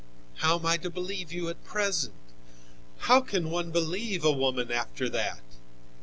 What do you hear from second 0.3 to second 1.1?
How am I to